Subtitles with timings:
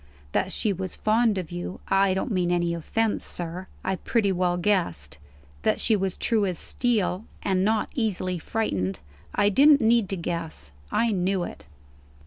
[0.31, 4.57] That she was fond of you I don't mean any offence, sir I pretty well
[4.57, 5.19] guessed.
[5.61, 8.99] That she was true as steel, and not easily frightened,
[9.35, 11.67] I didn't need to guess; I knew it."